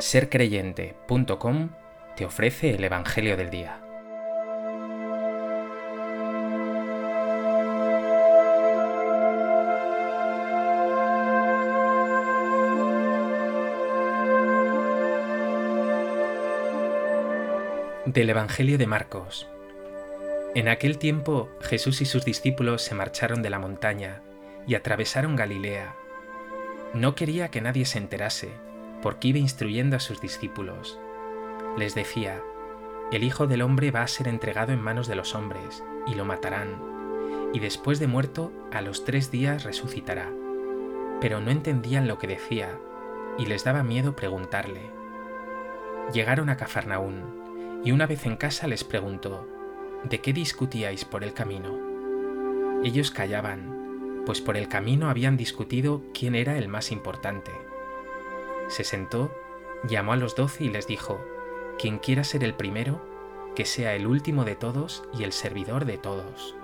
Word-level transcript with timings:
sercreyente.com 0.00 1.70
te 2.16 2.24
ofrece 2.24 2.70
el 2.70 2.84
Evangelio 2.84 3.36
del 3.36 3.50
Día. 3.50 3.80
Del 18.06 18.30
Evangelio 18.30 18.78
de 18.78 18.86
Marcos. 18.86 19.48
En 20.54 20.68
aquel 20.68 20.98
tiempo 20.98 21.50
Jesús 21.60 22.00
y 22.00 22.04
sus 22.04 22.24
discípulos 22.24 22.82
se 22.82 22.94
marcharon 22.94 23.42
de 23.42 23.50
la 23.50 23.58
montaña 23.58 24.22
y 24.66 24.76
atravesaron 24.76 25.36
Galilea. 25.36 25.94
No 26.94 27.14
quería 27.14 27.48
que 27.48 27.60
nadie 27.60 27.84
se 27.84 27.98
enterase 27.98 28.67
porque 29.02 29.28
iba 29.28 29.38
instruyendo 29.38 29.96
a 29.96 30.00
sus 30.00 30.20
discípulos. 30.20 30.98
Les 31.76 31.94
decía, 31.94 32.42
el 33.12 33.24
Hijo 33.24 33.46
del 33.46 33.62
Hombre 33.62 33.90
va 33.90 34.02
a 34.02 34.08
ser 34.08 34.28
entregado 34.28 34.72
en 34.72 34.80
manos 34.80 35.06
de 35.06 35.14
los 35.14 35.34
hombres, 35.34 35.84
y 36.06 36.14
lo 36.14 36.24
matarán, 36.24 36.82
y 37.52 37.60
después 37.60 38.00
de 38.00 38.06
muerto, 38.06 38.52
a 38.72 38.82
los 38.82 39.04
tres 39.04 39.30
días 39.30 39.64
resucitará. 39.64 40.30
Pero 41.20 41.40
no 41.40 41.50
entendían 41.50 42.08
lo 42.08 42.18
que 42.18 42.26
decía, 42.26 42.78
y 43.38 43.46
les 43.46 43.64
daba 43.64 43.82
miedo 43.82 44.16
preguntarle. 44.16 44.90
Llegaron 46.12 46.48
a 46.48 46.56
Cafarnaún, 46.56 47.82
y 47.84 47.92
una 47.92 48.06
vez 48.06 48.26
en 48.26 48.36
casa 48.36 48.66
les 48.66 48.84
preguntó, 48.84 49.46
¿de 50.04 50.20
qué 50.20 50.32
discutíais 50.32 51.04
por 51.04 51.22
el 51.22 51.32
camino? 51.32 51.78
Ellos 52.84 53.10
callaban, 53.10 54.22
pues 54.26 54.40
por 54.40 54.56
el 54.56 54.68
camino 54.68 55.08
habían 55.08 55.36
discutido 55.36 56.02
quién 56.12 56.34
era 56.34 56.58
el 56.58 56.68
más 56.68 56.92
importante 56.92 57.67
se 58.68 58.84
sentó, 58.84 59.30
llamó 59.84 60.12
a 60.12 60.16
los 60.16 60.36
doce 60.36 60.64
y 60.64 60.68
les 60.68 60.86
dijo, 60.86 61.20
Quien 61.78 61.98
quiera 61.98 62.24
ser 62.24 62.44
el 62.44 62.54
primero, 62.54 63.00
que 63.54 63.64
sea 63.64 63.94
el 63.94 64.06
último 64.06 64.44
de 64.44 64.54
todos 64.54 65.04
y 65.18 65.24
el 65.24 65.32
servidor 65.32 65.84
de 65.84 65.98
todos. 65.98 66.54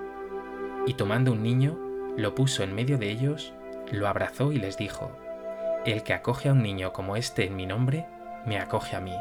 Y 0.87 0.95
tomando 0.95 1.33
un 1.33 1.43
niño, 1.43 1.79
lo 2.17 2.35
puso 2.35 2.63
en 2.63 2.75
medio 2.75 2.99
de 2.99 3.11
ellos, 3.11 3.53
lo 3.91 4.07
abrazó 4.09 4.53
y 4.53 4.59
les 4.59 4.77
dijo, 4.77 5.11
El 5.85 6.03
que 6.03 6.15
acoge 6.15 6.49
a 6.49 6.53
un 6.53 6.63
niño 6.63 6.93
como 6.93 7.17
este 7.17 7.47
en 7.47 7.57
mi 7.57 7.67
nombre, 7.67 8.07
me 8.47 8.59
acoge 8.59 8.97
a 8.97 9.01
mí, 9.01 9.17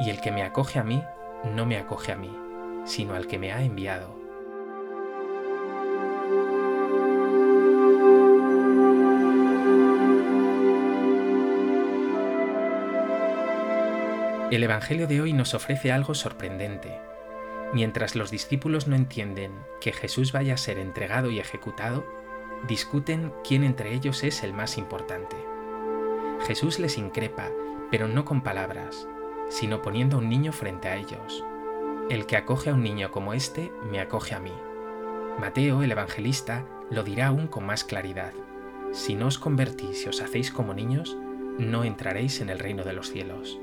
y 0.00 0.10
el 0.10 0.20
que 0.20 0.30
me 0.30 0.42
acoge 0.42 0.78
a 0.78 0.84
mí, 0.84 1.02
no 1.44 1.66
me 1.66 1.76
acoge 1.78 2.12
a 2.12 2.16
mí, 2.16 2.34
sino 2.84 3.14
al 3.14 3.26
que 3.26 3.38
me 3.38 3.52
ha 3.52 3.62
enviado. 3.62 4.25
El 14.48 14.62
Evangelio 14.62 15.08
de 15.08 15.20
hoy 15.20 15.32
nos 15.32 15.54
ofrece 15.54 15.90
algo 15.90 16.14
sorprendente. 16.14 17.00
Mientras 17.74 18.14
los 18.14 18.30
discípulos 18.30 18.86
no 18.86 18.94
entienden 18.94 19.50
que 19.80 19.92
Jesús 19.92 20.30
vaya 20.30 20.54
a 20.54 20.56
ser 20.56 20.78
entregado 20.78 21.32
y 21.32 21.40
ejecutado, 21.40 22.06
discuten 22.68 23.32
quién 23.42 23.64
entre 23.64 23.92
ellos 23.92 24.22
es 24.22 24.44
el 24.44 24.52
más 24.52 24.78
importante. 24.78 25.34
Jesús 26.46 26.78
les 26.78 26.96
increpa, 26.96 27.50
pero 27.90 28.06
no 28.06 28.24
con 28.24 28.42
palabras, 28.42 29.08
sino 29.48 29.82
poniendo 29.82 30.16
a 30.16 30.20
un 30.20 30.28
niño 30.28 30.52
frente 30.52 30.86
a 30.86 30.96
ellos. 30.96 31.44
El 32.08 32.26
que 32.26 32.36
acoge 32.36 32.70
a 32.70 32.74
un 32.74 32.84
niño 32.84 33.10
como 33.10 33.34
este, 33.34 33.72
me 33.90 33.98
acoge 33.98 34.36
a 34.36 34.38
mí. 34.38 34.54
Mateo, 35.40 35.82
el 35.82 35.90
evangelista, 35.90 36.64
lo 36.88 37.02
dirá 37.02 37.26
aún 37.26 37.48
con 37.48 37.66
más 37.66 37.82
claridad. 37.82 38.32
Si 38.92 39.16
no 39.16 39.26
os 39.26 39.40
convertís 39.40 40.06
y 40.06 40.08
os 40.08 40.22
hacéis 40.22 40.52
como 40.52 40.72
niños, 40.72 41.16
no 41.58 41.82
entraréis 41.82 42.40
en 42.40 42.48
el 42.48 42.60
reino 42.60 42.84
de 42.84 42.92
los 42.92 43.10
cielos. 43.10 43.58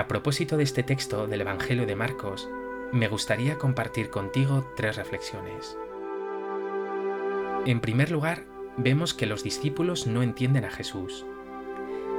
A 0.00 0.08
propósito 0.08 0.56
de 0.56 0.62
este 0.62 0.82
texto 0.82 1.26
del 1.26 1.42
Evangelio 1.42 1.84
de 1.84 1.94
Marcos, 1.94 2.48
me 2.90 3.06
gustaría 3.08 3.58
compartir 3.58 4.08
contigo 4.08 4.66
tres 4.74 4.96
reflexiones. 4.96 5.76
En 7.66 7.80
primer 7.82 8.10
lugar, 8.10 8.44
vemos 8.78 9.12
que 9.12 9.26
los 9.26 9.42
discípulos 9.42 10.06
no 10.06 10.22
entienden 10.22 10.64
a 10.64 10.70
Jesús. 10.70 11.26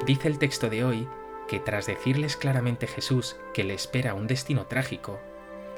Dice 0.06 0.28
el 0.28 0.38
texto 0.38 0.70
de 0.70 0.84
hoy 0.84 1.08
que 1.48 1.60
tras 1.60 1.88
decirles 1.88 2.38
claramente 2.38 2.86
Jesús 2.86 3.36
que 3.52 3.64
le 3.64 3.74
espera 3.74 4.14
un 4.14 4.28
destino 4.28 4.68
trágico, 4.68 5.20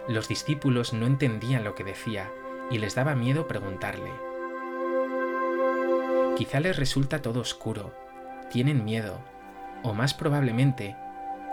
los 0.09 0.27
discípulos 0.27 0.91
no 0.91 1.05
entendían 1.05 1.63
lo 1.63 1.73
que 1.73 1.85
decía 1.85 2.29
y 2.69 2.79
les 2.79 2.95
daba 2.95 3.15
miedo 3.15 3.47
preguntarle. 3.47 4.11
Quizá 6.35 6.59
les 6.59 6.75
resulta 6.75 7.21
todo 7.21 7.39
oscuro, 7.39 7.93
tienen 8.51 8.83
miedo, 8.83 9.19
o 9.83 9.93
más 9.93 10.13
probablemente 10.13 10.97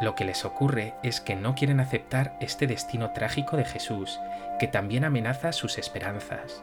lo 0.00 0.14
que 0.14 0.24
les 0.24 0.44
ocurre 0.44 0.94
es 1.02 1.20
que 1.20 1.36
no 1.36 1.54
quieren 1.54 1.78
aceptar 1.78 2.36
este 2.40 2.66
destino 2.66 3.12
trágico 3.12 3.56
de 3.56 3.64
Jesús, 3.64 4.18
que 4.58 4.66
también 4.66 5.04
amenaza 5.04 5.52
sus 5.52 5.76
esperanzas. 5.76 6.62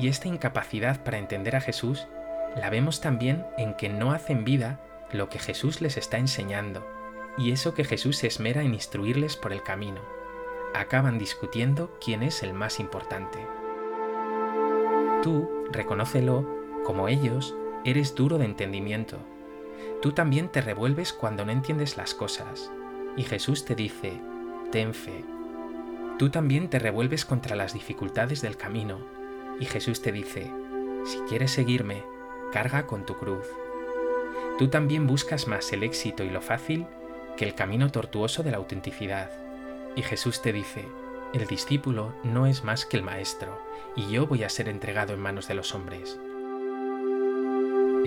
Y 0.00 0.08
esta 0.08 0.28
incapacidad 0.28 1.02
para 1.02 1.18
entender 1.18 1.56
a 1.56 1.60
Jesús 1.60 2.08
la 2.56 2.68
vemos 2.68 3.00
también 3.00 3.46
en 3.56 3.74
que 3.74 3.88
no 3.88 4.12
hacen 4.12 4.44
vida 4.44 4.80
lo 5.12 5.28
que 5.28 5.38
Jesús 5.38 5.80
les 5.80 5.96
está 5.96 6.18
enseñando, 6.18 6.86
y 7.38 7.52
eso 7.52 7.74
que 7.74 7.84
Jesús 7.84 8.16
se 8.16 8.26
esmera 8.26 8.62
en 8.62 8.74
instruirles 8.74 9.36
por 9.36 9.52
el 9.52 9.62
camino. 9.62 10.00
Acaban 10.74 11.18
discutiendo 11.18 11.96
quién 12.04 12.22
es 12.22 12.42
el 12.42 12.54
más 12.54 12.80
importante. 12.80 13.38
Tú, 15.22 15.48
reconócelo, 15.70 16.44
como 16.84 17.08
ellos, 17.08 17.54
eres 17.84 18.14
duro 18.14 18.36
de 18.38 18.46
entendimiento, 18.46 19.18
Tú 20.02 20.12
también 20.12 20.48
te 20.48 20.60
revuelves 20.60 21.12
cuando 21.12 21.44
no 21.44 21.52
entiendes 21.52 21.96
las 21.96 22.14
cosas, 22.14 22.70
y 23.16 23.22
Jesús 23.22 23.64
te 23.64 23.74
dice, 23.74 24.20
ten 24.70 24.94
fe. 24.94 25.24
Tú 26.18 26.30
también 26.30 26.68
te 26.68 26.78
revuelves 26.78 27.24
contra 27.24 27.56
las 27.56 27.72
dificultades 27.72 28.42
del 28.42 28.56
camino, 28.56 28.98
y 29.60 29.66
Jesús 29.66 30.02
te 30.02 30.12
dice, 30.12 30.50
si 31.04 31.18
quieres 31.28 31.50
seguirme, 31.50 32.02
carga 32.52 32.86
con 32.86 33.06
tu 33.06 33.16
cruz. 33.16 33.46
Tú 34.58 34.68
también 34.68 35.06
buscas 35.06 35.46
más 35.46 35.72
el 35.72 35.82
éxito 35.82 36.24
y 36.24 36.30
lo 36.30 36.40
fácil 36.40 36.86
que 37.36 37.44
el 37.44 37.54
camino 37.54 37.90
tortuoso 37.90 38.42
de 38.42 38.50
la 38.50 38.56
autenticidad, 38.56 39.30
y 39.94 40.02
Jesús 40.02 40.42
te 40.42 40.52
dice, 40.52 40.86
el 41.34 41.46
discípulo 41.46 42.14
no 42.22 42.46
es 42.46 42.64
más 42.64 42.86
que 42.86 42.96
el 42.96 43.02
maestro, 43.02 43.60
y 43.94 44.10
yo 44.10 44.26
voy 44.26 44.44
a 44.44 44.48
ser 44.48 44.68
entregado 44.68 45.12
en 45.14 45.20
manos 45.20 45.48
de 45.48 45.54
los 45.54 45.74
hombres. 45.74 46.18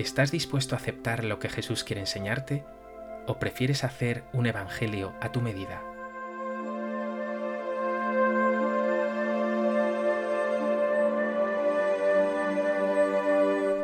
¿Estás 0.00 0.30
dispuesto 0.30 0.74
a 0.74 0.78
aceptar 0.78 1.24
lo 1.24 1.38
que 1.38 1.50
Jesús 1.50 1.84
quiere 1.84 2.00
enseñarte 2.00 2.64
o 3.26 3.38
prefieres 3.38 3.84
hacer 3.84 4.24
un 4.32 4.46
evangelio 4.46 5.12
a 5.20 5.30
tu 5.30 5.42
medida? 5.42 5.82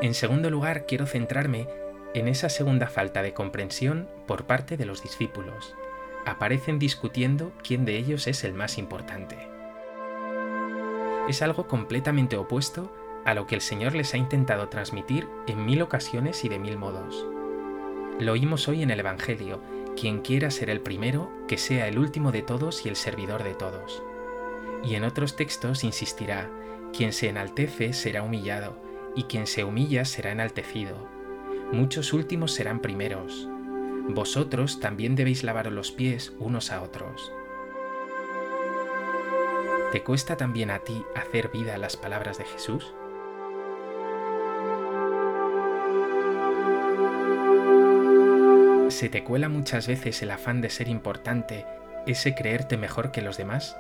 En 0.00 0.14
segundo 0.14 0.48
lugar, 0.48 0.86
quiero 0.86 1.04
centrarme 1.04 1.68
en 2.14 2.28
esa 2.28 2.48
segunda 2.48 2.86
falta 2.86 3.20
de 3.20 3.34
comprensión 3.34 4.08
por 4.26 4.46
parte 4.46 4.78
de 4.78 4.86
los 4.86 5.02
discípulos. 5.02 5.74
Aparecen 6.24 6.78
discutiendo 6.78 7.52
quién 7.62 7.84
de 7.84 7.98
ellos 7.98 8.26
es 8.26 8.42
el 8.42 8.54
más 8.54 8.78
importante. 8.78 9.36
Es 11.28 11.42
algo 11.42 11.68
completamente 11.68 12.38
opuesto 12.38 12.90
a 13.26 13.34
lo 13.34 13.46
que 13.46 13.56
el 13.56 13.60
Señor 13.60 13.94
les 13.94 14.14
ha 14.14 14.16
intentado 14.16 14.68
transmitir 14.68 15.28
en 15.48 15.66
mil 15.66 15.82
ocasiones 15.82 16.44
y 16.44 16.48
de 16.48 16.60
mil 16.60 16.78
modos. 16.78 17.26
Lo 18.20 18.32
oímos 18.32 18.68
hoy 18.68 18.82
en 18.82 18.90
el 18.92 19.00
Evangelio, 19.00 19.60
quien 19.96 20.20
quiera 20.20 20.50
ser 20.52 20.70
el 20.70 20.80
primero, 20.80 21.30
que 21.48 21.58
sea 21.58 21.88
el 21.88 21.98
último 21.98 22.30
de 22.30 22.42
todos 22.42 22.86
y 22.86 22.88
el 22.88 22.94
servidor 22.94 23.42
de 23.42 23.54
todos. 23.54 24.02
Y 24.84 24.94
en 24.94 25.02
otros 25.02 25.34
textos 25.34 25.82
insistirá, 25.82 26.48
quien 26.96 27.12
se 27.12 27.28
enaltece 27.28 27.92
será 27.92 28.22
humillado, 28.22 28.80
y 29.16 29.24
quien 29.24 29.48
se 29.48 29.64
humilla 29.64 30.04
será 30.04 30.30
enaltecido. 30.30 31.08
Muchos 31.72 32.12
últimos 32.12 32.52
serán 32.52 32.78
primeros. 32.78 33.48
Vosotros 34.08 34.78
también 34.78 35.16
debéis 35.16 35.42
lavaros 35.42 35.72
los 35.72 35.90
pies 35.90 36.32
unos 36.38 36.70
a 36.70 36.80
otros. 36.80 37.32
¿Te 39.90 40.04
cuesta 40.04 40.36
también 40.36 40.70
a 40.70 40.78
ti 40.78 41.04
hacer 41.16 41.50
vida 41.50 41.76
las 41.76 41.96
palabras 41.96 42.38
de 42.38 42.44
Jesús? 42.44 42.94
¿Se 48.88 49.08
te 49.08 49.24
cuela 49.24 49.48
muchas 49.48 49.88
veces 49.88 50.22
el 50.22 50.30
afán 50.30 50.60
de 50.60 50.70
ser 50.70 50.88
importante, 50.88 51.66
ese 52.06 52.34
creerte 52.34 52.76
mejor 52.76 53.10
que 53.10 53.20
los 53.20 53.36
demás? 53.36 53.76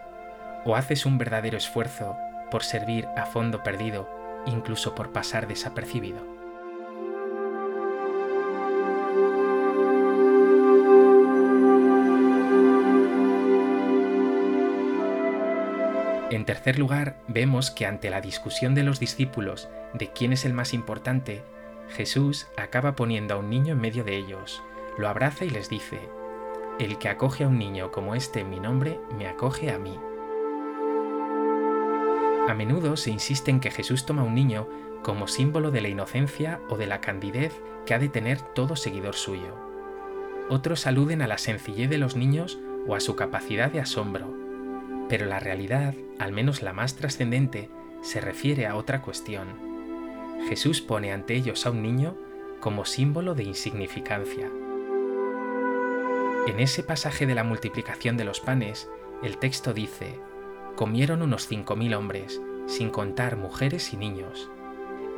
¿O 0.64 0.74
haces 0.74 1.06
un 1.06 1.16
verdadero 1.16 1.56
esfuerzo 1.56 2.16
por 2.50 2.64
servir 2.64 3.06
a 3.16 3.24
fondo 3.24 3.62
perdido, 3.62 4.08
incluso 4.46 4.94
por 4.94 5.12
pasar 5.12 5.46
desapercibido? 5.46 6.18
En 16.30 16.44
tercer 16.44 16.78
lugar, 16.78 17.16
vemos 17.28 17.70
que 17.70 17.86
ante 17.86 18.10
la 18.10 18.20
discusión 18.20 18.74
de 18.74 18.82
los 18.82 18.98
discípulos 18.98 19.68
de 19.94 20.10
quién 20.12 20.32
es 20.32 20.44
el 20.44 20.52
más 20.52 20.74
importante, 20.74 21.44
Jesús 21.90 22.48
acaba 22.56 22.96
poniendo 22.96 23.34
a 23.34 23.38
un 23.38 23.48
niño 23.48 23.74
en 23.74 23.80
medio 23.80 24.02
de 24.02 24.16
ellos, 24.16 24.62
lo 24.98 25.08
abraza 25.08 25.44
y 25.44 25.50
les 25.50 25.68
dice, 25.68 26.00
El 26.78 26.98
que 26.98 27.08
acoge 27.08 27.44
a 27.44 27.48
un 27.48 27.58
niño 27.58 27.90
como 27.90 28.14
este 28.14 28.40
en 28.40 28.50
mi 28.50 28.60
nombre, 28.60 29.00
me 29.16 29.28
acoge 29.28 29.70
a 29.70 29.78
mí. 29.78 29.98
A 32.48 32.54
menudo 32.54 32.96
se 32.96 33.10
insiste 33.10 33.50
en 33.50 33.60
que 33.60 33.70
Jesús 33.70 34.06
toma 34.06 34.22
a 34.22 34.24
un 34.24 34.34
niño 34.34 34.68
como 35.02 35.26
símbolo 35.26 35.70
de 35.70 35.80
la 35.80 35.88
inocencia 35.88 36.60
o 36.68 36.76
de 36.76 36.86
la 36.86 37.00
candidez 37.00 37.60
que 37.84 37.94
ha 37.94 37.98
de 37.98 38.08
tener 38.08 38.40
todo 38.40 38.76
seguidor 38.76 39.14
suyo. 39.14 39.54
Otros 40.48 40.86
aluden 40.86 41.22
a 41.22 41.26
la 41.26 41.38
sencillez 41.38 41.90
de 41.90 41.98
los 41.98 42.14
niños 42.14 42.58
o 42.86 42.94
a 42.94 43.00
su 43.00 43.16
capacidad 43.16 43.70
de 43.70 43.80
asombro, 43.80 44.32
pero 45.08 45.26
la 45.26 45.40
realidad, 45.40 45.94
al 46.18 46.32
menos 46.32 46.62
la 46.62 46.72
más 46.72 46.94
trascendente, 46.94 47.68
se 48.00 48.20
refiere 48.20 48.66
a 48.66 48.76
otra 48.76 49.02
cuestión. 49.02 49.48
Jesús 50.48 50.80
pone 50.80 51.12
ante 51.12 51.34
ellos 51.34 51.66
a 51.66 51.70
un 51.70 51.82
niño 51.82 52.16
como 52.60 52.84
símbolo 52.84 53.34
de 53.34 53.44
insignificancia. 53.44 54.50
En 56.46 56.60
ese 56.60 56.82
pasaje 56.82 57.26
de 57.26 57.34
la 57.34 57.44
multiplicación 57.44 58.16
de 58.16 58.24
los 58.24 58.40
panes, 58.40 58.88
el 59.22 59.38
texto 59.38 59.74
dice, 59.74 60.18
comieron 60.76 61.22
unos 61.22 61.46
cinco 61.46 61.76
mil 61.76 61.94
hombres, 61.94 62.40
sin 62.66 62.90
contar 62.90 63.36
mujeres 63.36 63.92
y 63.92 63.96
niños. 63.96 64.50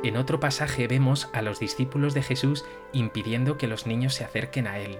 En 0.03 0.17
otro 0.17 0.39
pasaje 0.39 0.87
vemos 0.87 1.29
a 1.33 1.41
los 1.41 1.59
discípulos 1.59 2.13
de 2.13 2.23
Jesús 2.23 2.65
impidiendo 2.93 3.57
que 3.57 3.67
los 3.67 3.85
niños 3.85 4.13
se 4.13 4.23
acerquen 4.23 4.67
a 4.67 4.79
Él, 4.79 4.97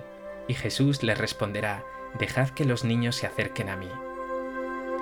y 0.48 0.54
Jesús 0.54 1.04
les 1.04 1.18
responderá, 1.18 1.84
dejad 2.20 2.50
que 2.50 2.66
los 2.66 2.84
niños 2.84 3.16
se 3.16 3.28
acerquen 3.28 3.70
a 3.70 3.78
mí 3.78 3.90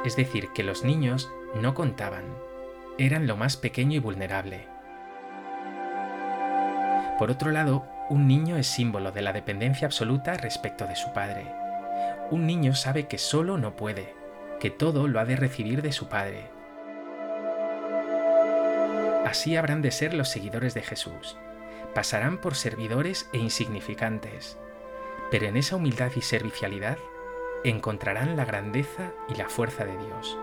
es 0.08 0.16
decir, 0.16 0.50
que 0.50 0.64
los 0.64 0.84
niños 0.84 1.30
no 1.62 1.74
contaban, 1.74 2.24
eran 2.98 3.28
lo 3.28 3.36
más 3.36 3.58
pequeño 3.58 3.96
y 3.96 4.00
vulnerable. 4.00 4.68
Por 7.20 7.32
otro 7.32 7.52
lado, 7.52 7.86
un 8.10 8.28
niño 8.28 8.56
es 8.58 8.68
símbolo 8.68 9.12
de 9.12 9.22
la 9.22 9.34
dependencia 9.34 9.86
absoluta 9.86 10.34
respecto 10.36 10.88
de 10.88 10.96
su 10.96 11.12
padre. 11.12 11.46
Un 12.32 12.46
niño 12.46 12.74
sabe 12.74 13.08
que 13.08 13.18
solo 13.18 13.58
no 13.58 13.76
puede, 13.76 14.14
que 14.60 14.70
todo 14.70 15.08
lo 15.08 15.20
ha 15.20 15.26
de 15.26 15.36
recibir 15.36 15.82
de 15.82 15.92
su 15.92 16.08
padre. 16.08 16.50
Así 19.26 19.58
habrán 19.58 19.82
de 19.82 19.92
ser 19.92 20.14
los 20.14 20.30
seguidores 20.30 20.74
de 20.74 20.84
Jesús. 20.84 21.38
Pasarán 21.94 22.40
por 22.40 22.56
servidores 22.56 23.30
e 23.34 23.40
insignificantes, 23.40 24.58
pero 25.30 25.48
en 25.48 25.58
esa 25.58 25.76
humildad 25.76 26.12
y 26.16 26.22
servicialidad 26.22 26.98
encontrarán 27.66 28.38
la 28.38 28.46
grandeza 28.46 29.12
y 29.28 29.36
la 29.36 29.50
fuerza 29.50 29.84
de 29.84 29.98
Dios. 29.98 30.38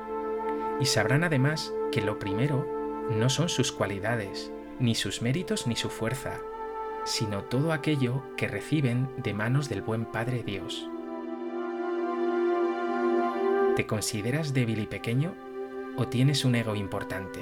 Y 0.80 0.86
sabrán 0.86 1.24
además 1.24 1.72
que 1.92 2.02
lo 2.02 2.18
primero 2.18 2.66
no 3.10 3.30
son 3.30 3.48
sus 3.48 3.72
cualidades, 3.72 4.52
ni 4.78 4.94
sus 4.94 5.22
méritos 5.22 5.66
ni 5.66 5.76
su 5.76 5.88
fuerza, 5.88 6.40
sino 7.04 7.44
todo 7.44 7.72
aquello 7.72 8.22
que 8.36 8.48
reciben 8.48 9.08
de 9.16 9.34
manos 9.34 9.68
del 9.68 9.82
buen 9.82 10.04
Padre 10.04 10.42
Dios. 10.42 10.88
¿Te 13.76 13.86
consideras 13.86 14.54
débil 14.54 14.80
y 14.80 14.86
pequeño 14.86 15.34
o 15.96 16.08
tienes 16.08 16.44
un 16.44 16.54
ego 16.54 16.74
importante? 16.74 17.40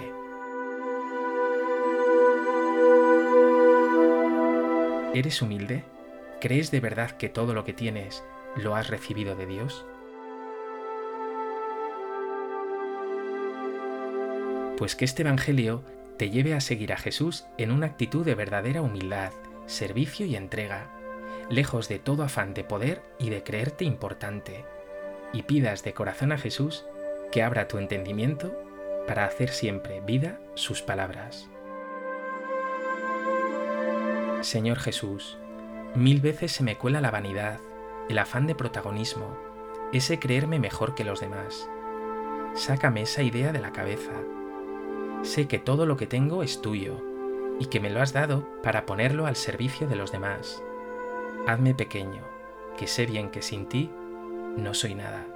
¿Eres 5.15 5.43
humilde? 5.43 5.85
¿Crees 6.41 6.71
de 6.71 6.81
verdad 6.81 7.13
que 7.13 7.29
todo 7.29 7.55
lo 7.55 7.65
que 7.65 7.75
tienes 7.75 8.25
¿Lo 8.57 8.77
has 8.77 8.89
recibido 8.89 9.35
de 9.35 9.47
Dios? 9.47 9.87
Pues 14.77 14.95
que 14.95 15.07
este 15.07 15.23
Evangelio 15.23 15.85
te 16.19 16.29
lleve 16.29 16.53
a 16.55 16.61
seguir 16.61 16.93
a 16.93 16.99
Jesús 16.99 17.47
en 17.57 17.71
una 17.71 17.87
actitud 17.87 18.27
de 18.27 18.35
verdadera 18.35 18.83
humildad, 18.83 19.33
servicio 19.73 20.27
y 20.27 20.37
entrega, 20.37 20.91
lejos 21.51 21.89
de 21.89 21.99
todo 21.99 22.23
afán 22.23 22.55
de 22.55 22.63
poder 22.63 23.03
y 23.19 23.31
de 23.31 23.43
creerte 23.43 23.85
importante, 23.85 24.65
y 25.33 25.43
pidas 25.43 25.83
de 25.83 25.95
corazón 25.95 26.31
a 26.33 26.39
Jesús 26.39 26.85
que 27.33 27.43
abra 27.43 27.69
tu 27.69 27.79
entendimiento 27.79 28.55
para 29.07 29.25
hacer 29.25 29.49
siempre 29.49 30.01
vida 30.01 30.39
sus 30.55 30.83
palabras. 30.83 31.49
Señor 34.43 34.79
Jesús, 34.79 35.39
mil 35.95 36.21
veces 36.21 36.53
se 36.53 36.63
me 36.63 36.77
cuela 36.77 37.01
la 37.01 37.11
vanidad, 37.11 37.59
el 38.09 38.19
afán 38.19 38.47
de 38.47 38.55
protagonismo, 38.55 39.39
ese 39.93 40.19
creerme 40.19 40.59
mejor 40.59 40.95
que 40.95 41.05
los 41.05 41.21
demás. 41.21 41.69
Sácame 42.55 43.03
esa 43.03 43.23
idea 43.23 43.53
de 43.53 43.61
la 43.61 43.73
cabeza. 43.73 44.13
Sé 45.23 45.49
que 45.49 45.59
todo 45.59 45.87
lo 45.87 45.97
que 45.97 46.07
tengo 46.07 46.43
es 46.43 46.61
tuyo 46.61 47.12
y 47.63 47.67
que 47.67 47.79
me 47.79 47.91
lo 47.91 48.03
has 48.03 48.13
dado 48.13 48.45
para 48.61 48.87
ponerlo 48.87 49.25
al 49.25 49.37
servicio 49.37 49.87
de 49.87 49.95
los 49.95 50.11
demás. 50.11 50.61
Hazme 51.47 51.77
pequeño, 51.77 52.25
que 52.77 52.89
sé 52.89 53.07
bien 53.07 53.31
que 53.31 53.41
sin 53.41 53.69
ti 53.69 53.89
no 54.57 54.75
soy 54.75 54.97
nada. 54.97 55.32